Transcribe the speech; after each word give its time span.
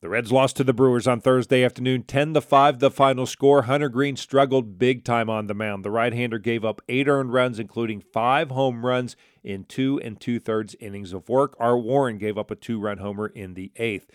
The 0.00 0.08
Reds 0.08 0.30
lost 0.30 0.56
to 0.56 0.62
the 0.62 0.72
Brewers 0.72 1.08
on 1.08 1.20
Thursday 1.20 1.64
afternoon, 1.64 2.04
10 2.04 2.34
to 2.34 2.40
5 2.40 2.78
the 2.78 2.88
final 2.88 3.26
score. 3.26 3.62
Hunter 3.62 3.88
Greene 3.88 4.14
struggled 4.14 4.78
big 4.78 5.02
time 5.02 5.28
on 5.28 5.48
the 5.48 5.54
mound. 5.54 5.84
The 5.84 5.90
right-hander 5.90 6.38
gave 6.38 6.64
up 6.64 6.80
8 6.88 7.08
earned 7.08 7.32
runs 7.32 7.58
including 7.58 8.00
5 8.00 8.52
home 8.52 8.86
runs 8.86 9.16
in 9.42 9.64
2 9.64 9.98
and 9.98 10.20
2/3 10.20 10.76
innings 10.78 11.12
of 11.12 11.28
work. 11.28 11.56
Art 11.58 11.82
Warren 11.82 12.16
gave 12.16 12.38
up 12.38 12.52
a 12.52 12.54
2-run 12.54 12.98
homer 12.98 13.26
in 13.26 13.54
the 13.54 13.72
8th. 13.74 14.06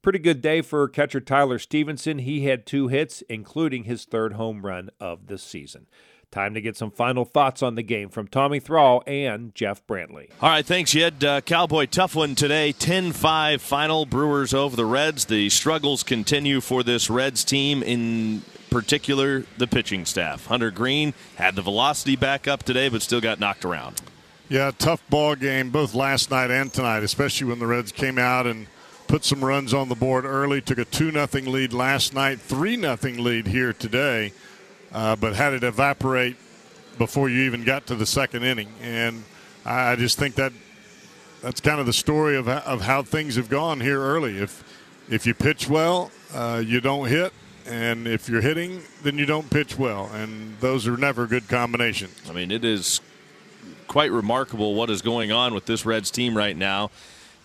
Pretty 0.00 0.20
good 0.20 0.40
day 0.40 0.62
for 0.62 0.86
catcher 0.86 1.20
Tyler 1.20 1.58
Stephenson. 1.58 2.20
He 2.20 2.44
had 2.44 2.64
2 2.64 2.86
hits 2.86 3.22
including 3.22 3.82
his 3.82 4.04
third 4.04 4.34
home 4.34 4.64
run 4.64 4.90
of 5.00 5.26
the 5.26 5.38
season. 5.38 5.88
Time 6.32 6.54
to 6.54 6.60
get 6.60 6.76
some 6.76 6.90
final 6.90 7.24
thoughts 7.24 7.62
on 7.62 7.76
the 7.76 7.82
game 7.82 8.08
from 8.08 8.26
Tommy 8.26 8.60
Thrall 8.60 9.02
and 9.06 9.54
Jeff 9.54 9.86
Brantley. 9.86 10.28
All 10.42 10.50
right, 10.50 10.66
thanks, 10.66 10.90
Jed. 10.90 11.24
Uh, 11.24 11.40
Cowboy 11.40 11.86
tough 11.86 12.14
one 12.14 12.34
today. 12.34 12.72
10 12.72 13.12
5 13.12 13.62
final. 13.62 14.04
Brewers 14.04 14.52
over 14.52 14.76
the 14.76 14.84
Reds. 14.84 15.26
The 15.26 15.48
struggles 15.48 16.02
continue 16.02 16.60
for 16.60 16.82
this 16.82 17.08
Reds 17.08 17.44
team, 17.44 17.82
in 17.82 18.42
particular, 18.70 19.44
the 19.56 19.66
pitching 19.66 20.04
staff. 20.04 20.46
Hunter 20.46 20.70
Greene 20.70 21.14
had 21.36 21.54
the 21.54 21.62
velocity 21.62 22.16
back 22.16 22.46
up 22.46 22.64
today, 22.64 22.88
but 22.88 23.02
still 23.02 23.20
got 23.20 23.40
knocked 23.40 23.64
around. 23.64 24.02
Yeah, 24.48 24.72
tough 24.76 25.08
ball 25.08 25.36
game 25.36 25.70
both 25.70 25.94
last 25.94 26.30
night 26.30 26.50
and 26.50 26.72
tonight, 26.72 27.02
especially 27.02 27.46
when 27.46 27.60
the 27.60 27.66
Reds 27.66 27.92
came 27.92 28.18
out 28.18 28.46
and 28.46 28.66
put 29.06 29.24
some 29.24 29.44
runs 29.44 29.72
on 29.72 29.88
the 29.88 29.94
board 29.94 30.24
early. 30.24 30.60
Took 30.60 30.78
a 30.78 30.84
2 30.84 31.12
0 31.12 31.28
lead 31.46 31.72
last 31.72 32.14
night, 32.14 32.40
3 32.40 32.76
0 32.80 32.96
lead 33.22 33.46
here 33.46 33.72
today 33.72 34.32
uh, 34.96 35.14
but 35.14 35.36
had 35.36 35.52
it 35.52 35.62
evaporate 35.62 36.36
before 36.96 37.28
you 37.28 37.42
even 37.42 37.62
got 37.64 37.86
to 37.86 37.94
the 37.94 38.06
second 38.06 38.42
inning. 38.42 38.68
And 38.80 39.24
I 39.66 39.94
just 39.94 40.18
think 40.18 40.36
that 40.36 40.52
that's 41.42 41.60
kind 41.60 41.78
of 41.78 41.84
the 41.84 41.92
story 41.92 42.34
of, 42.34 42.48
of 42.48 42.80
how 42.80 43.02
things 43.02 43.36
have 43.36 43.50
gone 43.50 43.78
here 43.80 44.00
early. 44.00 44.38
If 44.38 44.64
if 45.08 45.26
you 45.26 45.34
pitch 45.34 45.68
well, 45.68 46.10
uh, 46.34 46.62
you 46.64 46.80
don't 46.80 47.06
hit, 47.08 47.32
and 47.66 48.08
if 48.08 48.28
you're 48.28 48.40
hitting, 48.40 48.80
then 49.02 49.18
you 49.18 49.26
don't 49.26 49.48
pitch 49.50 49.78
well, 49.78 50.10
and 50.14 50.58
those 50.60 50.88
are 50.88 50.96
never 50.96 51.26
good 51.26 51.46
combinations. 51.46 52.18
I 52.28 52.32
mean, 52.32 52.50
it 52.50 52.64
is 52.64 53.00
quite 53.86 54.10
remarkable 54.10 54.74
what 54.74 54.88
is 54.90 55.02
going 55.02 55.30
on 55.30 55.54
with 55.54 55.66
this 55.66 55.84
Reds 55.84 56.10
team 56.10 56.36
right 56.36 56.56
now. 56.56 56.90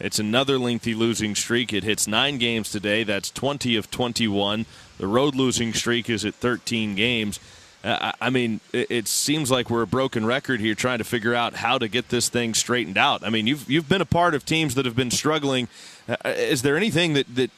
It's 0.03 0.19
another 0.19 0.57
lengthy 0.57 0.95
losing 0.95 1.35
streak. 1.35 1.72
It 1.73 1.84
hits 1.84 2.07
nine 2.07 2.38
games 2.38 2.72
today. 2.72 3.03
That's 3.03 3.29
20 3.29 3.75
of 3.75 3.91
21. 3.91 4.66
The 4.97 5.07
road 5.07 5.35
losing 5.35 5.73
streak 5.73 6.09
is 6.09 6.25
at 6.25 6.35
13 6.35 6.95
games. 6.95 7.39
Uh, 7.84 8.11
I 8.22 8.29
mean, 8.29 8.59
it, 8.73 9.07
seems 9.07 9.50
like 9.50 9.69
we're 9.69 9.81
a 9.81 9.88
broken 9.88 10.23
record 10.25 10.59
here 10.59 10.75
trying 10.75 11.00
to 11.00 11.03
figure 11.03 11.34
out 11.34 11.56
how 11.56 11.79
to 11.79 11.88
get 11.88 12.09
this 12.09 12.29
thing 12.29 12.53
straightened 12.53 12.97
out. 12.97 13.23
I 13.23 13.29
mean, 13.31 13.47
you've 13.47 13.67
you've 13.69 13.90
been 13.90 14.01
a 14.01 14.06
part 14.06 14.35
of 14.35 14.45
teams 14.45 14.75
that 14.75 14.85
have 14.85 14.95
been 14.95 15.09
struggling. 15.09 15.67
Uh, 16.07 16.16
is 16.25 16.61
there 16.61 16.78
anything 16.78 17.13
that, 17.13 17.34
that 17.35 17.50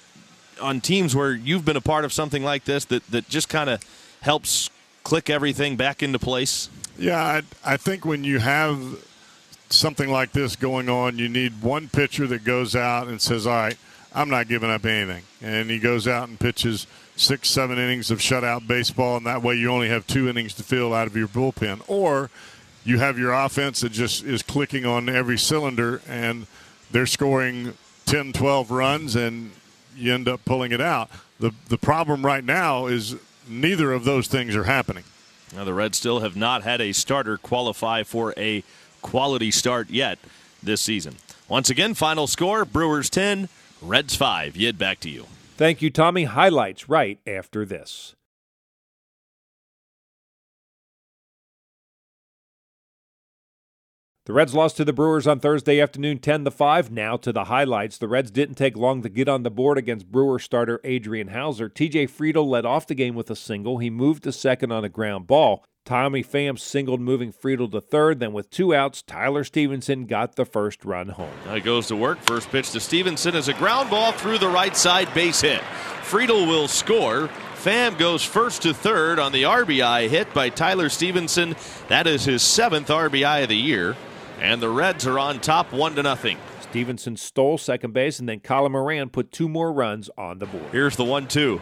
on 0.62 0.80
teams 0.80 1.14
where 1.14 1.34
you've 1.34 1.66
been 1.66 1.76
a 1.76 1.82
part 1.82 2.06
of 2.06 2.14
something 2.14 2.42
like 2.42 2.64
this 2.64 2.86
that, 2.86 3.06
that 3.08 3.28
just 3.28 3.50
kind 3.50 3.70
of 3.70 3.84
helps 4.22 4.70
click 5.04 5.30
everything 5.30 5.76
back 5.76 6.02
into 6.02 6.20
place? 6.20 6.70
Yeah, 6.98 7.22
I, 7.22 7.74
I 7.74 7.78
think 7.78 8.06
when 8.06 8.24
you 8.24 8.40
have 8.40 9.04
something 9.74 10.10
like 10.10 10.32
this 10.32 10.56
going 10.56 10.90
on, 10.90 11.18
you 11.18 11.30
need 11.30 11.62
one 11.62 11.90
pitcher 11.90 12.28
that 12.28 12.44
goes 12.44 12.76
out 12.76 13.08
and 13.08 13.22
says, 13.22 13.48
"All 13.48 13.54
right, 13.54 13.78
I'm 14.14 14.30
not 14.30 14.48
giving 14.48 14.70
up 14.70 14.86
anything," 14.86 15.24
and 15.42 15.70
he 15.70 15.80
goes 15.80 16.08
out 16.08 16.28
and 16.30 16.40
pitches 16.40 16.88
six, 17.16 17.50
seven 17.50 17.78
innings 17.78 18.12
of 18.12 18.20
shutout 18.20 18.68
baseball, 18.68 19.18
and 19.18 19.26
that 19.26 19.42
way 19.42 19.56
you 19.56 19.70
only 19.70 19.90
have 19.90 20.08
two 20.08 20.28
innings 20.28 20.54
to 20.56 20.64
fill 20.64 20.94
out 20.94 21.08
of 21.08 21.16
your 21.16 21.28
bullpen. 21.28 21.82
Or 21.88 22.30
you 22.84 23.00
have 23.00 23.18
your 23.18 23.34
offense 23.34 23.82
that 23.82 23.92
just 23.92 24.24
is 24.24 24.42
clicking 24.42 24.86
on 24.86 25.10
every 25.10 25.38
cylinder, 25.38 26.02
and 26.08 26.48
they're 26.92 27.06
scoring 27.06 27.74
10, 28.06 28.34
12 28.34 28.72
runs, 28.72 29.16
and 29.16 29.52
you 29.96 30.14
end 30.14 30.28
up 30.28 30.44
pulling 30.46 30.72
it 30.72 30.82
out. 30.82 31.10
The, 31.40 31.52
the 31.70 31.78
problem 31.78 32.26
right 32.26 32.44
now 32.44 32.88
is 32.88 33.16
neither 33.48 33.94
of 33.94 34.06
those 34.06 34.28
things 34.28 34.56
are 34.56 34.64
happening. 34.64 35.04
Now, 35.56 35.64
the 35.64 35.74
Reds 35.74 35.98
still 35.98 36.22
have 36.22 36.36
not 36.36 36.64
had 36.64 36.82
a 36.82 36.94
starter 36.94 37.38
qualify 37.38 38.04
for 38.04 38.34
a 38.38 38.64
quality 39.04 39.52
start 39.52 39.92
yet 39.92 40.18
this 40.64 40.82
season. 40.82 41.18
Once 41.48 41.70
again, 41.70 41.94
final 41.94 42.26
score 42.26 42.66
Brewers 42.66 43.12
10, 43.12 43.50
Reds 43.82 44.16
5. 44.16 44.58
Yid, 44.58 44.80
back 44.80 45.00
to 45.02 45.10
you. 45.10 45.28
Thank 45.56 45.84
you, 45.84 45.92
Tommy. 45.92 46.24
Highlights 46.24 46.90
right 46.90 47.20
after 47.28 47.64
this. 47.64 48.16
The 54.26 54.32
Reds 54.32 54.56
lost 54.56 54.78
to 54.78 54.86
the 54.86 54.94
Brewers 54.94 55.28
on 55.28 55.42
Thursday 55.42 55.82
afternoon 55.82 56.18
10 56.18 56.46
to 56.46 56.52
5. 56.52 56.90
Now 56.90 57.18
to 57.18 57.34
the 57.34 57.44
highlights. 57.44 57.98
The 57.98 58.08
Reds 58.08 58.32
didn't 58.32 58.56
take 58.56 58.78
long 58.78 59.02
to 59.02 59.10
get 59.10 59.28
on 59.28 59.44
the 59.44 59.52
board 59.52 59.78
against 59.78 60.10
Brewer 60.10 60.40
starter 60.40 60.80
Adrian 60.86 61.28
Houser. 61.28 61.70
TJ 61.70 62.10
Friedl 62.10 62.48
led 62.48 62.66
off 62.66 62.88
the 62.88 62.96
game 62.96 63.16
with 63.16 63.30
a 63.30 63.36
single. 63.36 63.80
He 63.80 63.90
moved 63.90 64.24
to 64.24 64.32
second 64.32 64.72
on 64.72 64.86
a 64.86 64.90
ground 64.90 65.28
ball. 65.28 65.66
Tommy 65.86 66.24
Pham 66.24 66.58
singled, 66.58 67.02
moving 67.02 67.34
Friedl 67.34 67.70
to 67.72 67.82
third. 67.82 68.20
Then, 68.20 68.32
with 68.32 68.50
two 68.50 68.74
outs, 68.74 69.02
Tyler 69.02 69.44
Stephenson 69.44 70.06
got 70.06 70.36
the 70.36 70.46
first 70.46 70.86
run 70.86 71.10
home. 71.10 71.34
Now 71.46 71.56
he 71.56 71.62
goes 71.62 71.88
to 71.88 71.96
work. 71.96 72.20
First 72.20 72.50
pitch 72.50 72.72
to 72.72 72.80
Stephenson 72.80 73.36
is 73.36 73.50
a 73.50 73.54
ground 73.54 73.90
ball 73.90 74.14
through 74.14 74.38
the 74.38 74.48
right 74.48 74.76
side 74.76 75.14
base 75.14 75.42
hit. 75.42 75.62
Friedl 76.04 76.48
will 76.48 76.68
score. 76.68 77.30
Pham 77.56 77.98
goes 77.98 78.24
first 78.24 78.62
to 78.62 78.74
third 78.74 79.20
on 79.20 79.32
the 79.32 79.44
RBI 79.44 80.10
hit 80.10 80.34
by 80.34 80.50
Tyler 80.50 80.90
Stephenson. 80.90 81.56
That 81.90 82.08
is 82.08 82.26
his 82.26 82.42
seventh 82.42 82.88
RBI 82.88 83.44
of 83.44 83.50
the 83.50 83.58
year. 83.58 83.96
And 84.40 84.62
the 84.62 84.70
Reds 84.70 85.06
are 85.08 85.20
on 85.20 85.40
top 85.40 85.72
one 85.72 85.96
to 85.96 86.04
nothing. 86.04 86.38
Stephenson 86.62 87.16
stole 87.18 87.58
second 87.58 87.94
base, 87.94 88.20
and 88.20 88.28
then 88.28 88.40
Colin 88.40 88.72
Moran 88.72 89.10
put 89.10 89.32
two 89.32 89.48
more 89.48 89.72
runs 89.72 90.10
on 90.18 90.40
the 90.40 90.46
board. 90.46 90.72
Here's 90.72 90.96
the 90.96 91.04
one 91.04 91.28
two. 91.28 91.62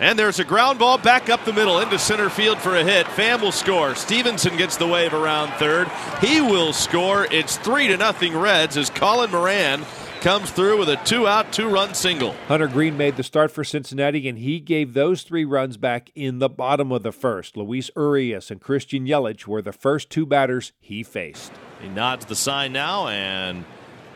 And 0.00 0.18
there's 0.18 0.38
a 0.38 0.44
ground 0.44 0.78
ball 0.78 0.96
back 0.96 1.28
up 1.28 1.44
the 1.44 1.52
middle 1.52 1.80
into 1.80 1.98
center 1.98 2.30
field 2.30 2.58
for 2.58 2.76
a 2.76 2.84
hit. 2.84 3.06
Pham 3.06 3.40
will 3.40 3.52
score. 3.52 3.94
Stephenson 3.96 4.56
gets 4.56 4.76
the 4.76 4.86
wave 4.86 5.12
around 5.12 5.50
third. 5.54 5.88
He 6.20 6.40
will 6.40 6.72
score. 6.72 7.26
It's 7.32 7.56
three 7.56 7.88
to 7.88 7.96
nothing 7.96 8.36
Reds 8.38 8.76
as 8.76 8.90
Colin 8.90 9.30
Moran 9.32 9.84
comes 10.20 10.50
through 10.50 10.78
with 10.78 10.88
a 10.88 10.96
two-out, 11.04 11.52
two-run 11.52 11.94
single. 11.94 12.32
Hunter 12.48 12.66
Greene 12.66 12.96
made 12.96 13.16
the 13.16 13.22
start 13.22 13.52
for 13.52 13.62
Cincinnati, 13.62 14.28
and 14.28 14.38
he 14.38 14.58
gave 14.58 14.92
those 14.92 15.22
three 15.22 15.44
runs 15.44 15.76
back 15.76 16.10
in 16.14 16.38
the 16.40 16.48
bottom 16.48 16.90
of 16.90 17.04
the 17.04 17.12
first. 17.12 17.56
Luis 17.56 17.90
Urias 17.96 18.50
and 18.50 18.60
Christian 18.60 19.06
Yelich 19.06 19.46
were 19.46 19.62
the 19.62 19.72
first 19.72 20.10
two 20.10 20.26
batters 20.26 20.72
he 20.80 21.02
faced. 21.02 21.52
He 21.80 21.88
nods 21.88 22.26
the 22.26 22.34
sign 22.34 22.72
now 22.72 23.08
and 23.08 23.64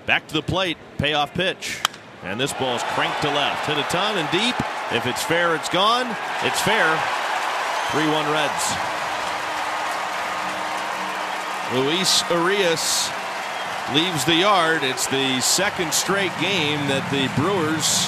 back 0.07 0.27
to 0.29 0.35
the 0.35 0.43
plate. 0.43 0.77
Payoff 0.99 1.35
pitch. 1.35 1.79
And 2.25 2.41
this 2.41 2.53
ball 2.53 2.77
is 2.77 2.83
cranked 2.83 3.23
to 3.23 3.29
left. 3.29 3.67
Hit 3.67 3.79
a 3.79 3.83
ton 3.83 4.19
and 4.19 4.31
deep. 4.31 4.57
If 4.95 5.07
it's 5.07 5.23
fair, 5.23 5.55
it's 5.55 5.71
gone. 5.71 6.07
It's 6.43 6.61
fair. 6.61 6.85
3 7.93 8.07
1 8.11 8.31
Reds. 8.31 8.65
Luis 11.75 12.23
Urias 12.31 13.09
leaves 13.95 14.25
the 14.27 14.35
yard. 14.35 14.83
It's 14.83 15.07
the 15.07 15.41
second 15.41 15.95
straight 15.95 16.33
game 16.41 16.79
that 16.89 17.09
the 17.11 17.33
Brewers 17.41 18.07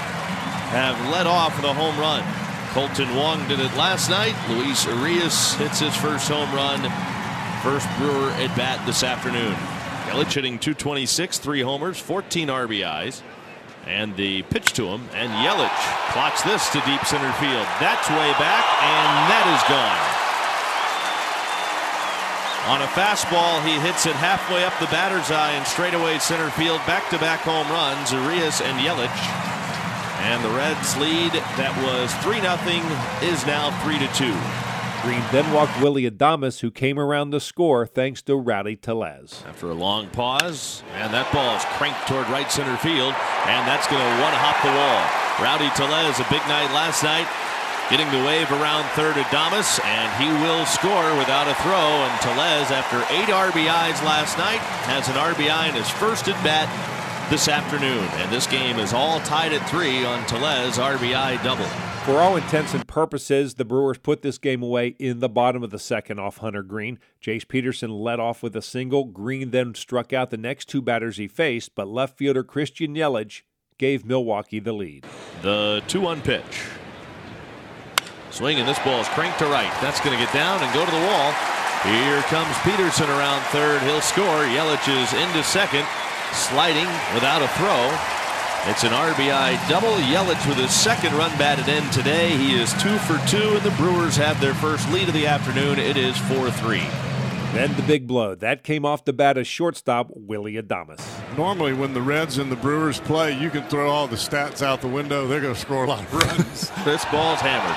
have 0.77 1.01
led 1.11 1.27
off 1.27 1.57
with 1.57 1.65
a 1.65 1.73
home 1.73 1.99
run. 1.99 2.23
Kolten 2.75 3.17
Wong 3.17 3.47
did 3.49 3.61
it 3.61 3.75
last 3.77 4.11
night. 4.11 4.35
Luis 4.51 4.85
Urias 4.85 5.55
hits 5.55 5.81
his 5.81 5.97
first 5.97 6.29
home 6.29 6.53
run. 6.55 6.81
First 7.63 7.89
Brewer 7.97 8.31
at 8.33 8.55
bat 8.57 8.85
this 8.85 9.03
afternoon. 9.03 9.55
Yelich 10.11 10.35
hitting 10.35 10.59
226, 10.59 11.39
three 11.39 11.63
homers, 11.63 11.99
14 11.99 12.49
RBIs. 12.49 13.23
And 13.87 14.17
the 14.17 14.43
pitch 14.45 14.73
to 14.75 14.87
him, 14.87 15.09
and 15.13 15.31
Yelich 15.45 15.81
plots 16.13 16.43
this 16.43 16.69
to 16.71 16.81
deep 16.89 17.05
center 17.05 17.33
field. 17.37 17.67
That's 17.81 18.09
way 18.09 18.33
back, 18.41 18.65
and 18.81 19.09
that 19.29 19.45
is 19.53 19.63
gone. 19.69 20.25
On 22.65 22.81
a 22.81 22.89
fastball, 22.97 23.63
he 23.63 23.79
hits 23.79 24.07
it 24.07 24.17
halfway 24.17 24.65
up 24.65 24.73
the 24.81 24.87
batter's 24.87 25.31
eye 25.31 25.53
and 25.53 25.67
straightaway 25.67 26.19
center 26.19 26.49
field. 26.57 26.81
Back-to-back 26.87 27.41
home 27.41 27.69
runs, 27.69 28.11
Urias 28.11 28.63
and 28.63 28.81
Yelich. 28.81 29.13
And 30.25 30.43
the 30.43 30.49
Reds 30.49 30.97
lead 30.97 31.33
that 31.61 31.77
was 31.85 32.09
3 32.25 32.41
0 32.41 32.57
is 33.21 33.45
now 33.45 33.69
3 33.85 34.01
2. 34.01 34.74
Greene 35.05 35.21
then 35.33 35.53
walked 35.53 35.79
Willie 35.83 36.09
Adames, 36.09 36.61
who 36.61 36.71
came 36.71 36.99
around 36.99 37.29
the 37.29 37.39
score 37.39 37.87
thanks 37.87 38.23
to 38.23 38.37
Rowdy 38.37 38.75
Tellez. 38.75 39.45
After 39.47 39.69
a 39.69 39.77
long 39.77 40.09
pause, 40.09 40.83
and 40.97 41.13
that 41.13 41.29
ball 41.29 41.53
is 41.61 41.65
cranked 41.77 42.09
toward 42.09 42.25
right 42.33 42.49
center 42.49 42.73
field, 42.81 43.13
and 43.45 43.69
that's 43.69 43.85
going 43.85 44.01
to 44.01 44.13
one 44.25 44.33
hop 44.33 44.57
the 44.65 44.73
wall. 44.73 45.05
Rowdy 45.45 45.69
Tellez, 45.77 46.17
a 46.25 46.27
big 46.33 46.41
night 46.49 46.73
last 46.73 47.05
night, 47.05 47.29
getting 47.93 48.09
the 48.17 48.25
wave 48.25 48.49
around 48.57 48.89
third 48.97 49.21
Adames, 49.21 49.77
and 49.85 50.09
he 50.17 50.33
will 50.41 50.65
score 50.65 51.13
without 51.21 51.53
a 51.53 51.57
throw. 51.61 52.01
And 52.01 52.15
Tellez, 52.25 52.73
after 52.73 53.05
eight 53.13 53.29
RBIs 53.29 54.01
last 54.09 54.41
night, 54.41 54.65
has 54.89 55.13
an 55.13 55.21
RBI 55.21 55.69
in 55.69 55.75
his 55.77 55.91
first 56.01 56.33
at 56.33 56.39
bat 56.41 56.65
this 57.31 57.49
afternoon. 57.49 58.05
And 58.15 58.33
this 58.33 58.47
game 58.47 58.79
is 58.79 58.93
all 58.93 59.21
tied 59.21 59.53
at 59.53 59.69
three 59.69 60.05
on 60.05 60.25
Tellez 60.27 60.79
RBI 60.79 61.43
double. 61.43 61.67
For 62.05 62.19
all 62.19 62.37
intents 62.37 62.75
and 62.75 62.87
purposes, 62.87 63.55
the 63.55 63.65
Brewers 63.65 63.97
put 63.97 64.23
this 64.23 64.37
game 64.37 64.63
away 64.63 64.89
in 64.99 65.21
the 65.21 65.29
bottom 65.29 65.63
of 65.63 65.71
the 65.71 65.79
second 65.79 66.19
off 66.19 66.39
Hunter 66.39 66.63
Greene. 66.63 66.99
Jace 67.23 67.49
Peterson 67.49 67.91
led 67.91 68.21
off 68.21 68.43
with 68.43 68.55
a 68.55 68.63
single. 68.63 69.05
Greene 69.05 69.53
then 69.53 69.75
struck 69.75 70.13
out 70.13 70.31
the 70.31 70.37
next 70.37 70.69
two 70.69 70.83
batters 70.83 71.17
he 71.17 71.27
faced, 71.27 71.75
but 71.75 71.89
left 71.89 72.19
fielder 72.19 72.45
Christian 72.45 72.95
Yelich 72.95 73.43
gave 73.79 74.05
Milwaukee 74.05 74.61
the 74.61 74.73
lead. 74.73 75.07
The 75.43 75.83
2 75.89 76.01
1 76.01 76.21
pitch. 76.21 76.63
Swing, 78.31 78.59
and 78.59 78.69
this 78.69 78.79
ball 78.81 79.01
is 79.01 79.09
cranked 79.09 79.39
to 79.39 79.47
right. 79.47 79.73
That's 79.81 80.01
going 80.01 80.19
to 80.19 80.23
get 80.23 80.33
down 80.35 80.63
and 80.63 80.75
go 80.75 80.85
to 80.85 80.91
the 80.91 81.07
wall. 81.07 81.33
Here 81.85 82.21
comes 82.23 82.57
Peterson 82.65 83.09
around 83.11 83.43
third. 83.53 83.81
He'll 83.83 84.01
score. 84.01 84.45
Yelich 84.49 84.89
is 84.89 85.13
into 85.15 85.43
second, 85.43 85.87
sliding 86.35 86.87
without 87.15 87.43
a 87.43 87.49
throw. 87.49 87.91
It's 88.71 88.83
an 88.83 88.93
RBI 88.93 89.69
double. 89.69 89.93
Yelich 89.97 90.49
with 90.49 90.57
his 90.57 90.73
second 90.73 91.13
run 91.15 91.31
batted 91.39 91.69
in 91.69 91.89
today. 91.91 92.37
He 92.37 92.55
is 92.59 92.73
two 92.75 92.97
for 93.01 93.19
two, 93.27 93.57
and 93.57 93.63
the 93.63 93.75
Brewers 93.77 94.17
have 94.17 94.41
their 94.41 94.55
first 94.55 94.91
lead 94.91 95.09
of 95.09 95.15
the 95.15 95.27
afternoon. 95.27 95.79
It 95.79 95.97
is 95.97 96.17
4 96.17 96.51
3. 96.51 96.79
Then 97.53 97.77
the 97.77 97.83
big 97.83 98.07
blow. 98.07 98.35
That 98.35 98.65
came 98.65 98.85
off 98.85 99.05
the 99.05 99.13
bat 99.13 99.37
as 99.37 99.47
shortstop 99.47 100.09
Willie 100.15 100.55
Adames. 100.55 101.01
Normally, 101.37 101.73
when 101.73 101.95
the 101.95 102.03
Reds 102.03 102.39
and 102.39 102.51
the 102.51 102.57
Brewers 102.57 102.99
play, 103.01 103.39
you 103.39 103.51
can 103.51 103.63
throw 103.69 103.91
all 103.91 104.09
the 104.09 104.17
stats 104.17 104.63
out 104.63 104.81
the 104.81 104.89
window. 104.89 105.27
They're 105.29 105.41
going 105.41 105.55
to 105.55 105.61
score 105.61 105.85
a 105.85 105.89
lot 105.89 106.01
of 106.03 106.15
runs. 106.15 106.71
this 106.85 107.05
ball's 107.07 107.41
hammered. 107.41 107.77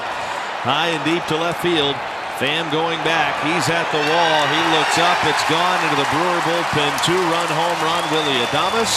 High 0.63 0.87
and 0.87 1.05
deep 1.05 1.23
to 1.27 1.35
left 1.35 1.61
field. 1.61 1.95
Pham 2.37 2.69
going 2.71 3.01
back. 3.01 3.33
He's 3.41 3.65
at 3.65 3.89
the 3.89 3.97
wall. 3.97 4.39
He 4.53 4.61
looks 4.77 4.97
up. 5.01 5.17
It's 5.25 5.41
gone 5.49 5.81
into 5.89 5.97
the 5.97 6.05
Brewer 6.13 6.41
bullpen. 6.45 6.93
Two 7.01 7.17
run 7.33 7.49
home 7.49 7.79
run, 7.81 8.05
Willie 8.13 8.37
Adames. 8.45 8.93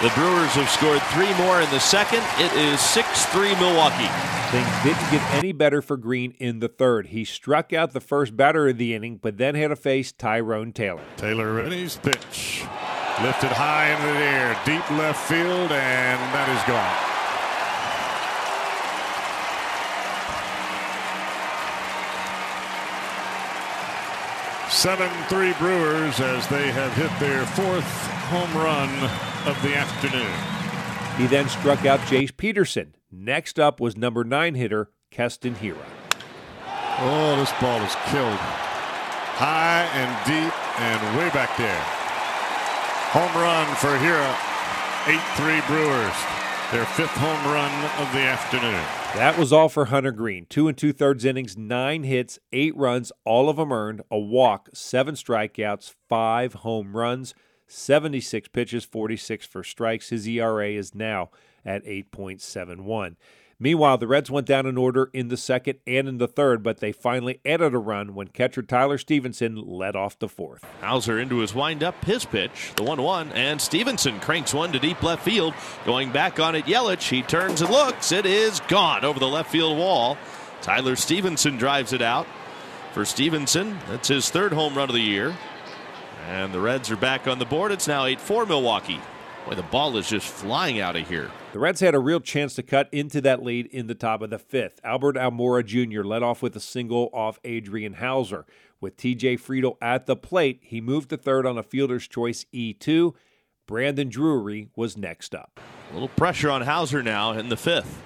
The 0.00 0.08
Brewers 0.16 0.52
have 0.52 0.70
scored 0.70 1.02
three 1.12 1.32
more 1.44 1.60
in 1.60 1.68
the 1.70 1.78
second. 1.78 2.24
It 2.38 2.52
is 2.54 2.80
6 2.80 3.26
3 3.26 3.54
Milwaukee. 3.56 4.08
Things 4.50 4.68
didn't 4.82 5.10
get 5.10 5.34
any 5.34 5.52
better 5.52 5.82
for 5.82 5.98
Greene 5.98 6.34
in 6.38 6.60
the 6.60 6.68
third. 6.68 7.08
He 7.08 7.24
struck 7.24 7.74
out 7.74 7.92
the 7.92 8.00
first 8.00 8.34
batter 8.34 8.68
of 8.68 8.78
the 8.78 8.94
inning, 8.94 9.18
but 9.20 9.36
then 9.36 9.54
had 9.54 9.68
to 9.68 9.76
face 9.76 10.10
Tyrone 10.10 10.72
Taylor. 10.72 11.04
Taylor 11.18 11.60
and 11.60 11.72
his 11.74 11.96
pitch. 11.96 12.64
Lifted 13.22 13.52
high 13.52 13.90
into 13.90 14.06
the 14.06 14.24
air, 14.24 14.58
deep 14.64 14.90
left 14.98 15.28
field, 15.28 15.70
and 15.70 16.20
that 16.34 16.48
is 16.48 16.62
gone. 16.66 17.13
7 24.74 25.08
3 25.28 25.52
Brewers 25.54 26.20
as 26.20 26.46
they 26.48 26.70
have 26.72 26.92
hit 26.94 27.10
their 27.20 27.46
fourth 27.46 27.84
home 28.26 28.52
run 28.54 28.90
of 29.46 29.56
the 29.62 29.74
afternoon. 29.74 30.34
He 31.16 31.26
then 31.28 31.48
struck 31.48 31.86
out 31.86 32.00
Jace 32.00 32.36
Peterson. 32.36 32.96
Next 33.10 33.60
up 33.60 33.80
was 33.80 33.96
number 33.96 34.24
nine 34.24 34.56
hitter 34.56 34.90
Keston 35.12 35.54
Hiura. 35.54 35.86
Oh, 36.98 37.36
this 37.36 37.52
ball 37.60 37.80
is 37.82 37.94
killed. 38.06 38.36
High 39.38 39.88
and 39.94 40.10
deep 40.26 40.80
and 40.80 41.18
way 41.18 41.30
back 41.30 41.56
there. 41.56 41.82
Home 43.14 43.40
run 43.40 43.66
for 43.76 43.96
Hiura. 43.96 44.34
8 45.06 45.20
3 45.36 45.60
Brewers 45.68 46.43
their 46.74 46.84
fifth 46.86 47.10
home 47.10 47.52
run 47.52 47.72
of 48.04 48.12
the 48.12 48.18
afternoon. 48.18 48.82
That 49.14 49.38
was 49.38 49.52
all 49.52 49.68
for 49.68 49.84
Hunter 49.84 50.10
Greene. 50.10 50.46
Two 50.50 50.66
and 50.66 50.76
two 50.76 50.92
thirds 50.92 51.24
innings, 51.24 51.56
nine 51.56 52.02
hits, 52.02 52.40
eight 52.52 52.76
runs, 52.76 53.12
all 53.24 53.48
of 53.48 53.58
them 53.58 53.72
earned, 53.72 54.02
a 54.10 54.18
walk, 54.18 54.70
seven 54.74 55.14
strikeouts, 55.14 55.94
five 56.08 56.54
home 56.54 56.96
runs, 56.96 57.32
76 57.68 58.48
pitches, 58.48 58.84
46 58.84 59.46
for 59.46 59.62
strikes. 59.62 60.08
His 60.08 60.26
ERA 60.26 60.70
is 60.70 60.96
now 60.96 61.30
at 61.64 61.84
8.71. 61.84 63.14
Meanwhile, 63.64 63.96
the 63.96 64.06
Reds 64.06 64.30
went 64.30 64.46
down 64.46 64.66
in 64.66 64.76
order 64.76 65.08
in 65.14 65.28
the 65.28 65.38
second 65.38 65.78
and 65.86 66.06
in 66.06 66.18
the 66.18 66.28
third, 66.28 66.62
but 66.62 66.80
they 66.80 66.92
finally 66.92 67.40
added 67.46 67.72
a 67.72 67.78
run 67.78 68.14
when 68.14 68.28
catcher 68.28 68.60
Tyler 68.60 68.98
Stephenson 68.98 69.56
led 69.56 69.96
off 69.96 70.18
the 70.18 70.28
fourth. 70.28 70.62
Houser 70.82 71.18
into 71.18 71.38
his 71.38 71.54
windup, 71.54 72.04
his 72.04 72.26
pitch, 72.26 72.72
the 72.76 72.82
1 72.82 73.00
1, 73.00 73.32
and 73.32 73.58
Stephenson 73.58 74.20
cranks 74.20 74.52
one 74.52 74.70
to 74.72 74.78
deep 74.78 75.02
left 75.02 75.24
field. 75.24 75.54
Going 75.86 76.12
back 76.12 76.38
on 76.38 76.54
it, 76.54 76.66
Yelich. 76.66 77.08
He 77.08 77.22
turns 77.22 77.62
and 77.62 77.70
looks. 77.70 78.12
It 78.12 78.26
is 78.26 78.60
gone 78.68 79.02
over 79.02 79.18
the 79.18 79.28
left 79.28 79.50
field 79.50 79.78
wall. 79.78 80.18
Tyler 80.60 80.94
Stephenson 80.94 81.56
drives 81.56 81.94
it 81.94 82.02
out. 82.02 82.26
For 82.92 83.06
Stephenson, 83.06 83.78
that's 83.88 84.08
his 84.08 84.28
third 84.28 84.52
home 84.52 84.74
run 84.74 84.90
of 84.90 84.94
the 84.94 85.00
year. 85.00 85.34
And 86.28 86.52
the 86.52 86.60
Reds 86.60 86.90
are 86.90 86.96
back 86.96 87.26
on 87.26 87.38
the 87.38 87.46
board. 87.46 87.72
It's 87.72 87.88
now 87.88 88.04
8 88.04 88.20
4 88.20 88.44
Milwaukee. 88.44 89.00
Boy, 89.46 89.54
the 89.54 89.62
ball 89.62 89.96
is 89.96 90.06
just 90.06 90.26
flying 90.26 90.80
out 90.80 90.96
of 90.96 91.08
here. 91.08 91.30
The 91.54 91.60
Reds 91.60 91.78
had 91.78 91.94
a 91.94 92.00
real 92.00 92.18
chance 92.18 92.56
to 92.56 92.64
cut 92.64 92.88
into 92.90 93.20
that 93.20 93.44
lead 93.44 93.66
in 93.66 93.86
the 93.86 93.94
top 93.94 94.22
of 94.22 94.30
the 94.30 94.40
fifth. 94.40 94.80
Albert 94.82 95.14
Almora 95.14 95.64
Jr. 95.64 96.02
led 96.02 96.20
off 96.20 96.42
with 96.42 96.56
a 96.56 96.60
single 96.60 97.10
off 97.12 97.38
Adrian 97.44 97.92
Houser. 97.92 98.44
With 98.80 98.96
TJ 98.96 99.38
Friedl 99.38 99.76
at 99.80 100.06
the 100.06 100.16
plate, 100.16 100.58
he 100.64 100.80
moved 100.80 101.10
to 101.10 101.16
third 101.16 101.46
on 101.46 101.56
a 101.56 101.62
fielder's 101.62 102.08
choice 102.08 102.44
E2. 102.52 103.14
Brandon 103.68 104.08
Drury 104.08 104.70
was 104.74 104.96
next 104.96 105.32
up. 105.32 105.60
A 105.90 105.92
little 105.92 106.08
pressure 106.08 106.50
on 106.50 106.62
Houser 106.62 107.04
now 107.04 107.30
in 107.30 107.50
the 107.50 107.56
fifth. 107.56 108.02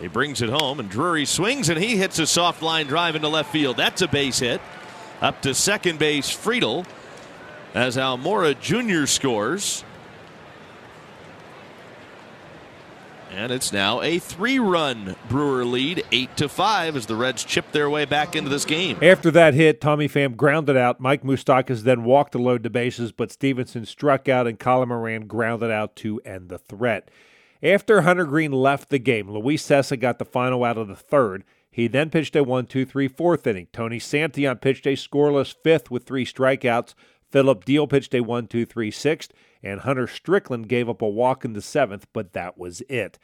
He 0.00 0.08
brings 0.08 0.40
it 0.40 0.48
home, 0.48 0.80
and 0.80 0.88
Drury 0.88 1.26
swings, 1.26 1.68
and 1.68 1.78
he 1.78 1.98
hits 1.98 2.18
a 2.18 2.26
soft 2.26 2.62
line 2.62 2.86
drive 2.86 3.14
into 3.14 3.28
left 3.28 3.52
field. 3.52 3.76
That's 3.76 4.00
a 4.00 4.08
base 4.08 4.38
hit. 4.38 4.62
Up 5.20 5.42
to 5.42 5.52
second 5.52 5.98
base, 5.98 6.34
Friedl, 6.34 6.86
as 7.74 7.98
Almora 7.98 8.58
Jr. 8.58 9.04
scores. 9.04 9.84
And 13.34 13.50
it's 13.50 13.72
now 13.72 14.00
a 14.00 14.20
three-run 14.20 15.16
Brewer 15.28 15.64
lead, 15.64 16.04
eight 16.12 16.36
to 16.36 16.48
five, 16.48 16.94
as 16.94 17.06
the 17.06 17.16
Reds 17.16 17.42
chip 17.42 17.72
their 17.72 17.90
way 17.90 18.04
back 18.04 18.36
into 18.36 18.48
this 18.48 18.64
game. 18.64 18.96
After 19.02 19.28
that 19.32 19.54
hit, 19.54 19.80
Tommy 19.80 20.08
Pham 20.08 20.36
grounded 20.36 20.76
out. 20.76 21.00
Mike 21.00 21.24
Moustakas 21.24 21.82
then 21.82 22.04
walked 22.04 22.30
to 22.32 22.38
load 22.38 22.62
the 22.62 22.70
bases, 22.70 23.10
but 23.10 23.32
Stephenson 23.32 23.86
struck 23.86 24.28
out 24.28 24.46
and 24.46 24.60
Colin 24.60 24.88
Moran 24.88 25.26
grounded 25.26 25.72
out 25.72 25.96
to 25.96 26.20
end 26.20 26.48
the 26.48 26.58
threat. 26.58 27.10
After 27.60 28.02
Hunter 28.02 28.24
Greene 28.24 28.52
left 28.52 28.90
the 28.90 29.00
game, 29.00 29.28
Luis 29.28 29.66
Cessa 29.66 29.98
got 29.98 30.20
the 30.20 30.24
final 30.24 30.62
out 30.62 30.78
of 30.78 30.86
the 30.86 30.94
third. 30.94 31.42
He 31.72 31.88
then 31.88 32.10
pitched 32.10 32.36
a 32.36 32.44
1 32.44 32.66
2 32.66 32.86
3 32.86 33.08
fourth 33.08 33.48
inning. 33.48 33.66
Tony 33.72 33.98
Santillan 33.98 34.60
pitched 34.60 34.86
a 34.86 34.90
scoreless 34.90 35.52
fifth 35.64 35.90
with 35.90 36.04
three 36.04 36.24
strikeouts. 36.24 36.94
Phillip 37.32 37.64
Diehl 37.64 37.90
pitched 37.90 38.14
a 38.14 38.20
1 38.20 38.46
2 38.46 38.64
3 38.64 38.90
sixth 38.92 39.32
and 39.64 39.80
Hunter 39.80 40.06
Strickland 40.06 40.68
gave 40.68 40.88
up 40.88 41.02
a 41.02 41.08
walk 41.08 41.44
in 41.44 41.54
the 41.54 41.62
seventh, 41.62 42.06
but 42.12 42.34
that 42.34 42.58
was 42.58 42.82
it. 42.82 43.18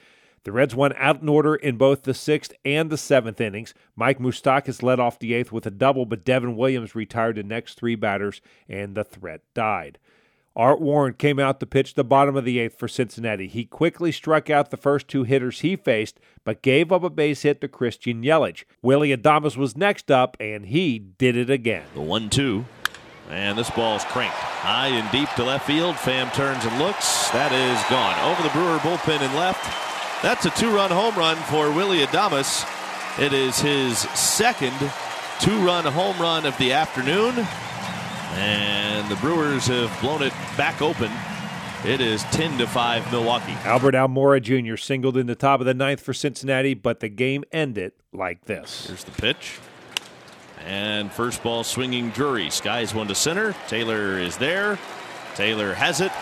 The 0.44 0.52
Reds 0.52 0.74
went 0.74 0.94
out 0.96 1.20
in 1.20 1.28
order 1.28 1.54
in 1.54 1.76
both 1.76 2.04
the 2.04 2.14
sixth 2.14 2.54
and 2.64 2.88
the 2.88 2.96
seventh 2.96 3.42
innings. 3.42 3.74
Mike 3.94 4.18
Moustakas 4.18 4.82
led 4.82 4.98
off 4.98 5.18
the 5.18 5.34
eighth 5.34 5.52
with 5.52 5.66
a 5.66 5.70
double, 5.70 6.06
but 6.06 6.24
Devin 6.24 6.56
Williams 6.56 6.94
retired 6.94 7.36
the 7.36 7.42
next 7.42 7.74
three 7.74 7.94
batters, 7.94 8.40
and 8.66 8.94
the 8.94 9.04
threat 9.04 9.42
died. 9.52 9.98
Art 10.56 10.80
Warren 10.80 11.14
came 11.14 11.38
out 11.38 11.60
to 11.60 11.66
pitch 11.66 11.94
the 11.94 12.02
bottom 12.02 12.36
of 12.36 12.44
the 12.44 12.58
eighth 12.58 12.78
for 12.78 12.88
Cincinnati. 12.88 13.46
He 13.46 13.64
quickly 13.64 14.10
struck 14.10 14.50
out 14.50 14.70
the 14.70 14.76
first 14.76 15.08
two 15.08 15.24
hitters 15.24 15.60
he 15.60 15.76
faced, 15.76 16.18
but 16.42 16.62
gave 16.62 16.90
up 16.90 17.04
a 17.04 17.10
base 17.10 17.42
hit 17.42 17.60
to 17.60 17.68
Christian 17.68 18.22
Yelich. 18.22 18.64
Willie 18.82 19.14
Adames 19.16 19.56
was 19.56 19.76
next 19.76 20.10
up, 20.10 20.36
and 20.40 20.66
he 20.66 20.98
did 20.98 21.36
it 21.36 21.50
again. 21.50 21.84
The 21.94 22.00
1 22.00 22.30
2 22.30 22.64
and 23.32 23.56
this 23.56 23.70
ball's 23.70 24.04
cranked 24.04 24.34
high 24.34 24.88
and 24.88 25.10
deep 25.10 25.28
to 25.36 25.44
left 25.44 25.66
field. 25.66 25.94
Pham 25.96 26.32
turns 26.34 26.64
and 26.64 26.78
looks. 26.78 27.30
That 27.30 27.52
is 27.52 27.78
gone. 27.90 28.18
Over 28.30 28.42
the 28.42 28.50
Brewer 28.50 28.78
bullpen 28.78 29.20
and 29.20 29.34
left. 29.34 29.64
That's 30.22 30.44
a 30.46 30.50
two 30.50 30.74
run 30.74 30.90
home 30.90 31.14
run 31.14 31.36
for 31.48 31.70
Willie 31.72 32.04
Adames. 32.04 32.66
It 33.18 33.32
is 33.32 33.58
his 33.60 33.98
second 33.98 34.74
two 35.40 35.64
run 35.64 35.84
home 35.84 36.18
run 36.18 36.44
of 36.46 36.56
the 36.58 36.72
afternoon. 36.72 37.46
And 38.34 39.08
the 39.08 39.16
Brewers 39.16 39.66
have 39.66 39.96
blown 40.00 40.22
it 40.22 40.32
back 40.56 40.80
open 40.80 41.10
It 41.84 42.00
is 42.00 42.22
10 42.24 42.58
to 42.58 42.66
5 42.66 43.10
Milwaukee. 43.10 43.56
Albert 43.64 43.94
Almora 43.94 44.40
Jr. 44.40 44.76
singled 44.76 45.16
in 45.16 45.26
the 45.26 45.34
top 45.34 45.60
of 45.60 45.66
the 45.66 45.74
ninth 45.74 46.00
for 46.00 46.12
Cincinnati, 46.12 46.74
but 46.74 47.00
the 47.00 47.08
game 47.08 47.42
ended 47.50 47.92
like 48.12 48.44
this. 48.44 48.86
Here's 48.86 49.04
the 49.04 49.10
pitch. 49.12 49.58
And 50.66 51.10
first 51.10 51.42
ball 51.42 51.64
swinging 51.64 52.10
Drury. 52.10 52.50
Skies 52.50 52.94
one 52.94 53.08
to 53.08 53.14
center. 53.14 53.54
Taylor 53.68 54.18
is 54.18 54.36
there. 54.36 54.78
Taylor 55.34 55.74
has 55.74 56.00
it. 56.00 56.12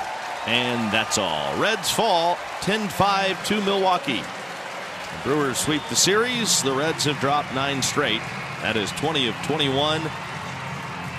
And 0.47 0.93
that's 0.93 1.19
all. 1.19 1.57
Reds 1.61 1.91
fall 1.91 2.39
10 2.63 2.89
5 2.89 3.47
to 3.47 3.61
Milwaukee. 3.63 4.23
The 4.23 5.23
Brewers 5.25 5.59
sweep 5.59 5.83
the 5.89 5.97
series. 5.97 6.63
The 6.63 6.73
Reds 6.73 7.05
have 7.05 7.19
dropped 7.21 7.55
nine 7.55 7.83
straight. 7.83 8.23
That 8.63 8.77
is 8.77 8.91
20 8.93 9.29
of 9.29 9.35
21. 9.47 10.03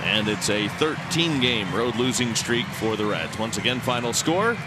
And 0.04 0.28
it's 0.28 0.50
a 0.50 0.68
13 0.70 1.42
game 1.42 1.74
road 1.74 1.96
losing 1.96 2.34
streak 2.36 2.66
for 2.66 2.96
the 2.96 3.06
Reds. 3.06 3.38
Once 3.38 3.58
again, 3.58 3.80
final 3.80 4.14
score 4.14 4.58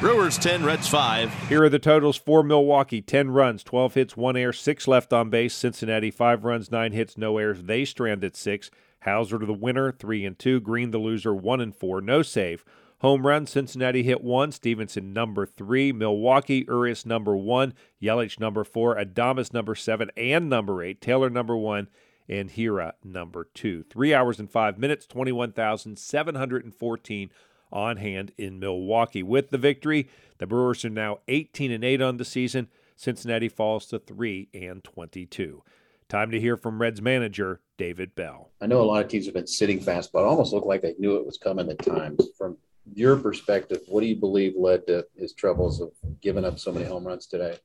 Brewers 0.00 0.38
10, 0.38 0.64
Reds 0.64 0.88
5. 0.88 1.48
Here 1.50 1.64
are 1.64 1.68
the 1.68 1.78
totals 1.78 2.16
for 2.16 2.42
Milwaukee 2.42 3.02
10 3.02 3.32
runs, 3.32 3.62
12 3.62 3.92
hits, 3.92 4.16
1 4.16 4.34
air, 4.34 4.50
6 4.50 4.88
left 4.88 5.12
on 5.12 5.28
base. 5.28 5.52
Cincinnati 5.52 6.10
5 6.10 6.42
runs, 6.42 6.70
9 6.70 6.92
hits, 6.92 7.18
no 7.18 7.36
errors. 7.36 7.64
They 7.64 7.84
stranded 7.84 8.34
6. 8.34 8.70
Houser 9.00 9.38
to 9.38 9.44
the 9.44 9.52
winner, 9.52 9.92
3 9.92 10.24
and 10.24 10.38
2. 10.38 10.60
Greene 10.60 10.90
the 10.90 10.96
loser, 10.96 11.34
1 11.34 11.60
and 11.60 11.76
4. 11.76 12.00
No 12.00 12.22
save. 12.22 12.64
Home 13.00 13.26
run, 13.26 13.46
Cincinnati 13.46 14.02
hit 14.02 14.24
1. 14.24 14.52
Stephenson 14.52 15.12
number 15.12 15.44
3. 15.44 15.92
Milwaukee, 15.92 16.64
Urias 16.66 17.04
number 17.04 17.36
1. 17.36 17.74
Yelich 18.02 18.40
number 18.40 18.64
4. 18.64 18.96
Adames 18.96 19.52
number 19.52 19.74
7 19.74 20.10
and 20.16 20.48
number 20.48 20.82
8. 20.82 21.02
Taylor 21.02 21.28
number 21.28 21.58
1 21.58 21.88
and 22.26 22.52
Hiura 22.52 22.92
number 23.04 23.48
2. 23.52 23.84
3 23.90 24.14
hours 24.14 24.40
and 24.40 24.50
5 24.50 24.78
minutes, 24.78 25.06
21,714 25.06 27.30
on 27.72 27.96
hand 27.96 28.32
in 28.36 28.58
Milwaukee. 28.58 29.22
With 29.22 29.50
the 29.50 29.58
victory, 29.58 30.08
the 30.38 30.46
Brewers 30.46 30.84
are 30.84 30.90
now 30.90 31.18
18 31.28 31.70
and 31.70 31.84
8 31.84 32.00
on 32.00 32.16
the 32.16 32.24
season. 32.24 32.68
Cincinnati 32.96 33.48
falls 33.48 33.86
to 33.86 33.98
3 33.98 34.48
and 34.52 34.84
22. 34.84 35.62
Time 36.08 36.30
to 36.30 36.40
hear 36.40 36.56
from 36.56 36.80
Reds 36.80 37.00
manager 37.00 37.60
David 37.78 38.14
Bell. 38.14 38.50
I 38.60 38.66
know 38.66 38.80
a 38.80 38.82
lot 38.82 39.04
of 39.04 39.08
teams 39.08 39.26
have 39.26 39.34
been 39.34 39.46
sitting 39.46 39.80
fast, 39.80 40.12
but 40.12 40.20
it 40.20 40.26
almost 40.26 40.52
looked 40.52 40.66
like 40.66 40.82
they 40.82 40.94
knew 40.98 41.16
it 41.16 41.24
was 41.24 41.38
coming 41.38 41.70
at 41.70 41.78
times. 41.78 42.28
From 42.36 42.58
your 42.92 43.16
perspective, 43.16 43.80
what 43.86 44.00
do 44.00 44.06
you 44.06 44.16
believe 44.16 44.54
led 44.56 44.86
to 44.88 45.06
his 45.16 45.32
troubles 45.32 45.80
of 45.80 45.92
giving 46.20 46.44
up 46.44 46.58
so 46.58 46.72
many 46.72 46.84
home 46.84 47.06
runs 47.06 47.26
today? 47.26 47.56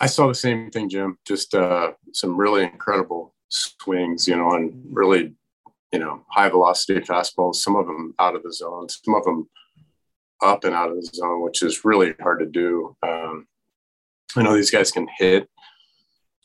I 0.00 0.06
saw 0.06 0.28
the 0.28 0.34
same 0.34 0.70
thing, 0.70 0.88
Jim. 0.88 1.18
Just 1.26 1.54
uh, 1.54 1.92
some 2.12 2.36
really 2.36 2.64
incredible 2.64 3.34
swings, 3.48 4.28
you 4.28 4.36
know, 4.36 4.52
and 4.52 4.72
really 4.90 5.34
you 5.92 5.98
know, 5.98 6.24
high 6.28 6.48
velocity 6.48 7.00
fastballs, 7.00 7.56
some 7.56 7.76
of 7.76 7.86
them 7.86 8.14
out 8.18 8.34
of 8.34 8.42
the 8.42 8.52
zone, 8.52 8.88
some 8.88 9.14
of 9.14 9.24
them 9.24 9.48
up 10.42 10.64
and 10.64 10.74
out 10.74 10.90
of 10.90 10.96
the 10.96 11.10
zone, 11.12 11.42
which 11.42 11.62
is 11.62 11.84
really 11.84 12.14
hard 12.20 12.40
to 12.40 12.46
do. 12.46 12.96
Um, 13.02 13.46
I 14.36 14.42
know 14.42 14.54
these 14.54 14.70
guys 14.70 14.92
can 14.92 15.08
hit, 15.18 15.48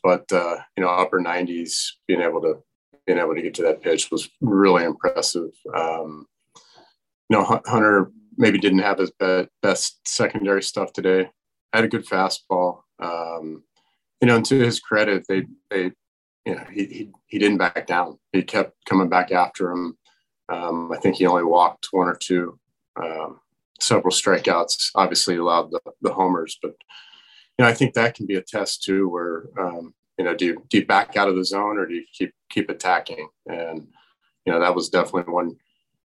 but 0.03 0.31
uh, 0.31 0.57
you 0.75 0.83
know, 0.83 0.89
upper 0.89 1.19
90s, 1.19 1.91
being 2.07 2.21
able 2.21 2.41
to 2.41 2.63
being 3.05 3.19
able 3.19 3.35
to 3.35 3.41
get 3.41 3.53
to 3.53 3.63
that 3.63 3.81
pitch 3.81 4.09
was 4.09 4.29
really 4.41 4.83
impressive. 4.83 5.51
Um, 5.75 6.25
you 7.29 7.37
know, 7.37 7.61
Hunter 7.65 8.11
maybe 8.37 8.57
didn't 8.57 8.79
have 8.79 8.97
his 8.97 9.11
best 9.61 9.99
secondary 10.07 10.63
stuff 10.63 10.91
today. 10.91 11.29
Had 11.71 11.83
a 11.83 11.87
good 11.87 12.05
fastball. 12.05 12.81
Um, 12.99 13.63
you 14.21 14.27
know, 14.27 14.37
and 14.37 14.45
to 14.45 14.59
his 14.59 14.79
credit, 14.79 15.25
they 15.27 15.43
they 15.69 15.91
you 16.45 16.55
know, 16.55 16.63
he, 16.71 16.85
he, 16.85 17.11
he 17.25 17.39
didn't 17.39 17.57
back 17.57 17.87
down. 17.87 18.19
He 18.31 18.43
kept 18.43 18.73
coming 18.85 19.09
back 19.09 19.31
after 19.31 19.71
him. 19.71 19.97
Um, 20.47 20.91
I 20.91 20.97
think 20.97 21.15
he 21.15 21.25
only 21.25 21.43
walked 21.43 21.87
one 21.91 22.07
or 22.07 22.15
two, 22.15 22.59
um, 23.01 23.39
several 23.79 24.13
strikeouts, 24.13 24.91
obviously 24.93 25.37
allowed 25.37 25.71
the, 25.71 25.81
the 26.01 26.13
homers, 26.13 26.57
but, 26.61 26.75
you 27.57 27.63
know, 27.63 27.67
I 27.67 27.73
think 27.73 27.93
that 27.93 28.13
can 28.13 28.27
be 28.27 28.35
a 28.35 28.41
test 28.41 28.83
too, 28.83 29.09
where, 29.09 29.45
um, 29.57 29.95
you 30.19 30.25
know, 30.25 30.35
do 30.35 30.45
you, 30.45 30.63
do 30.69 30.77
you 30.77 30.85
back 30.85 31.17
out 31.17 31.27
of 31.27 31.35
the 31.35 31.43
zone 31.43 31.77
or 31.77 31.87
do 31.87 31.95
you 31.95 32.05
keep, 32.13 32.31
keep 32.49 32.69
attacking? 32.69 33.27
And, 33.47 33.87
you 34.45 34.53
know, 34.53 34.59
that 34.59 34.75
was 34.75 34.89
definitely 34.89 35.33
one 35.33 35.55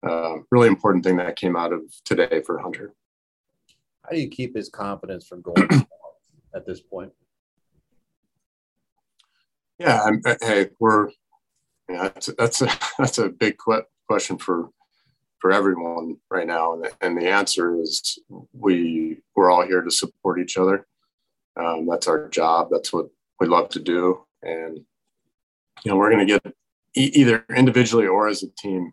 uh, 0.05 0.37
really 0.51 0.67
important 0.67 1.03
thing 1.03 1.17
that 1.17 1.37
came 1.37 1.55
out 1.55 1.71
of 1.71 1.81
today 2.03 2.41
for 2.41 2.59
Hunter. 2.59 2.93
How 4.03 4.11
do 4.11 4.19
you 4.19 4.29
keep 4.29 4.55
his 4.55 4.69
confidence 4.69 5.25
from 5.25 5.41
going 5.41 5.67
at 6.53 6.65
this 6.65 6.81
point? 6.81 7.11
Yeah, 9.79 10.01
I'm, 10.03 10.21
uh, 10.25 10.35
hey, 10.41 10.69
we're 10.79 11.09
yeah, 11.89 12.03
that's 12.03 12.27
that's 12.37 12.61
a 12.61 12.69
that's 12.97 13.17
a 13.17 13.29
big 13.29 13.57
question 14.07 14.37
for 14.37 14.69
for 15.39 15.51
everyone 15.51 16.17
right 16.31 16.47
now, 16.47 16.73
and 16.73 16.83
the, 16.85 16.91
and 17.01 17.17
the 17.17 17.29
answer 17.29 17.79
is 17.79 18.19
we 18.53 19.17
we're 19.35 19.51
all 19.51 19.65
here 19.65 19.81
to 19.81 19.91
support 19.91 20.39
each 20.39 20.57
other. 20.57 20.87
Um, 21.57 21.87
that's 21.87 22.07
our 22.07 22.29
job. 22.29 22.69
That's 22.71 22.91
what 22.91 23.07
we 23.39 23.47
love 23.47 23.69
to 23.69 23.79
do, 23.79 24.23
and 24.41 24.77
you 25.83 25.91
know 25.91 25.97
we're 25.97 26.11
going 26.11 26.25
to 26.25 26.39
get 26.39 26.53
e- 26.95 27.11
either 27.13 27.45
individually 27.55 28.07
or 28.07 28.27
as 28.27 28.43
a 28.43 28.49
team. 28.57 28.91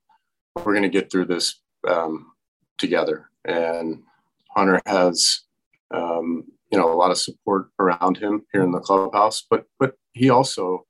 We're 0.56 0.74
going 0.74 0.82
to 0.82 0.88
get 0.88 1.10
through 1.10 1.26
this 1.26 1.60
um, 1.88 2.32
together, 2.76 3.30
and 3.44 4.02
Hunter 4.50 4.80
has 4.86 5.42
um, 5.92 6.44
you 6.72 6.78
know 6.78 6.92
a 6.92 6.96
lot 6.96 7.10
of 7.10 7.18
support 7.18 7.68
around 7.78 8.16
him 8.16 8.42
here 8.52 8.62
in 8.62 8.72
the 8.72 8.80
clubhouse, 8.80 9.44
but 9.48 9.66
but 9.78 9.94
he 10.12 10.30
also, 10.30 10.86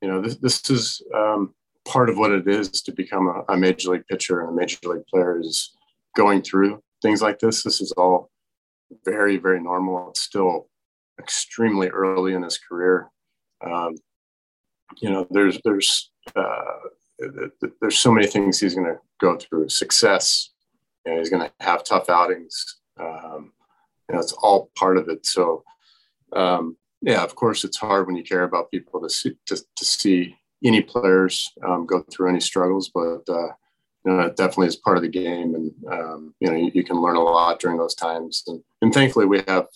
you 0.00 0.08
know, 0.08 0.20
this, 0.20 0.36
this 0.36 0.68
is 0.70 1.02
um, 1.14 1.54
part 1.86 2.08
of 2.08 2.18
what 2.18 2.32
it 2.32 2.46
is 2.48 2.70
to 2.82 2.92
become 2.92 3.28
a, 3.28 3.52
a, 3.52 3.56
major 3.56 3.90
league 3.90 4.06
pitcher 4.08 4.40
and 4.40 4.50
a 4.50 4.52
major 4.52 4.78
league 4.84 5.06
player 5.06 5.40
is 5.40 5.72
going 6.16 6.42
through 6.42 6.82
things 7.02 7.22
like 7.22 7.38
this. 7.38 7.62
This 7.62 7.80
is 7.80 7.92
all 7.92 8.30
very, 9.04 9.36
very 9.36 9.60
normal. 9.60 10.08
It's 10.10 10.22
still 10.22 10.68
extremely 11.18 11.88
early 11.88 12.34
in 12.34 12.42
his 12.42 12.58
career. 12.58 13.10
Um, 13.64 13.96
you 14.98 15.10
know, 15.10 15.26
there's, 15.30 15.58
there's, 15.64 16.10
uh, 16.34 16.62
there's 17.80 17.98
so 17.98 18.12
many 18.12 18.26
things 18.26 18.58
he's 18.58 18.74
going 18.74 18.86
to 18.86 18.98
go 19.20 19.36
through 19.36 19.68
success 19.68 20.50
and 21.04 21.18
he's 21.18 21.30
going 21.30 21.42
to 21.42 21.52
have 21.60 21.84
tough 21.84 22.08
outings. 22.08 22.78
Um, 22.98 23.52
you 24.08 24.14
know, 24.14 24.20
it's 24.20 24.32
all 24.32 24.70
part 24.76 24.96
of 24.96 25.08
it. 25.08 25.26
So, 25.26 25.64
um, 26.32 26.76
yeah, 27.02 27.22
of 27.22 27.34
course, 27.34 27.64
it's 27.64 27.76
hard 27.76 28.06
when 28.06 28.16
you 28.16 28.24
care 28.24 28.44
about 28.44 28.70
people 28.70 29.00
to 29.00 29.10
see 29.10 29.34
to, 29.46 29.56
to 29.56 29.84
see 29.84 30.36
any 30.64 30.80
players 30.80 31.52
um, 31.66 31.86
go 31.86 32.04
through 32.10 32.30
any 32.30 32.40
struggles, 32.40 32.90
but 32.92 33.22
uh, 33.28 33.48
you 34.04 34.12
know, 34.12 34.20
it 34.20 34.36
definitely 34.36 34.68
is 34.68 34.76
part 34.76 34.96
of 34.96 35.02
the 35.02 35.08
game, 35.08 35.54
and 35.54 35.72
um, 35.92 36.34
you 36.40 36.48
know, 36.48 36.56
you, 36.56 36.70
you, 36.74 36.84
can 36.84 37.00
learn 37.00 37.16
a 37.16 37.22
lot 37.22 37.60
during 37.60 37.76
those 37.76 37.94
times. 37.94 38.42
And, 38.46 38.62
and 38.80 38.94
thankfully, 38.94 39.26
we 39.26 39.42
have 39.46 39.66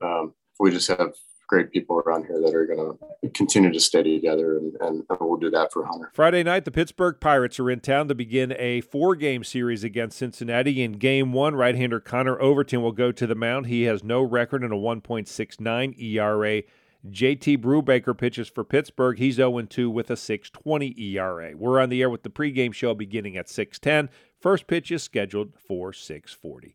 um, 0.00 0.34
we 0.58 0.70
just 0.70 0.88
have 0.88 1.12
great 1.54 1.70
people 1.70 2.02
around 2.04 2.26
here 2.26 2.40
that 2.40 2.52
are 2.52 2.66
going 2.66 2.98
to 3.22 3.30
continue 3.30 3.72
to 3.72 3.78
stay 3.78 4.02
together, 4.02 4.58
and, 4.58 4.74
and, 4.80 5.04
we'll 5.20 5.36
do 5.38 5.50
that 5.50 5.72
for 5.72 5.84
Hunter. 5.84 6.10
Friday 6.12 6.42
night, 6.42 6.64
the 6.64 6.72
Pittsburgh 6.72 7.20
Pirates 7.20 7.60
are 7.60 7.70
in 7.70 7.78
town 7.78 8.08
to 8.08 8.14
begin 8.14 8.52
a 8.58 8.80
four 8.80 9.14
game 9.14 9.44
series 9.44 9.84
against 9.84 10.18
Cincinnati. 10.18 10.82
In 10.82 10.94
game 10.94 11.32
one, 11.32 11.54
right 11.54 11.76
hander 11.76 12.00
Connor 12.00 12.40
Overton 12.40 12.82
will 12.82 12.92
go 12.92 13.12
to 13.12 13.24
the 13.24 13.36
mound. 13.36 13.66
He 13.66 13.84
has 13.84 14.02
no 14.02 14.20
record 14.20 14.64
and 14.64 14.72
a 14.72 14.76
1.69 14.76 16.02
ERA. 16.02 16.62
JT 17.08 17.58
Brubaker 17.58 18.18
pitches 18.18 18.48
for 18.48 18.64
Pittsburgh. 18.64 19.18
He's 19.18 19.36
0 19.36 19.62
2 19.62 19.88
with 19.88 20.10
a 20.10 20.14
6.20 20.14 20.98
ERA. 20.98 21.52
We're 21.56 21.80
on 21.80 21.88
the 21.88 22.02
air 22.02 22.10
with 22.10 22.24
the 22.24 22.30
pregame 22.30 22.74
show 22.74 22.94
beginning 22.94 23.36
at 23.36 23.46
6:10. 23.46 24.08
First 24.40 24.66
pitch 24.66 24.90
is 24.90 25.04
scheduled 25.04 25.52
for 25.56 25.92
6:40. 25.92 26.74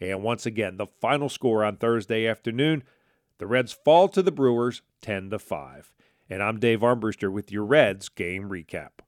And 0.00 0.22
once 0.22 0.46
again, 0.46 0.76
the 0.76 0.86
final 0.86 1.28
score 1.28 1.64
on 1.64 1.76
Thursday 1.76 2.28
afternoon: 2.28 2.84
the 3.40 3.46
Reds 3.46 3.72
fall 3.72 4.06
to 4.06 4.22
the 4.22 4.30
Brewers 4.30 4.82
10 5.00 5.30
to 5.30 5.38
5. 5.38 5.92
And 6.28 6.42
I'm 6.42 6.60
Dave 6.60 6.80
Armbruster 6.80 7.32
with 7.32 7.50
your 7.50 7.64
Reds 7.64 8.10
game 8.10 8.50
recap. 8.50 9.00